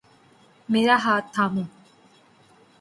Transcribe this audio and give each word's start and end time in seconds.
میرا 0.69 0.95
ہاتھ 1.03 1.27
تھامو 1.33 1.63